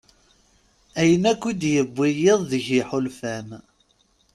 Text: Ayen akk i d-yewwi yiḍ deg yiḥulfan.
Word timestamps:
Ayen 1.01 1.23
akk 1.31 1.43
i 1.51 1.53
d-yewwi 1.61 2.07
yiḍ 2.19 2.39
deg 2.51 2.63
yiḥulfan. 2.71 3.47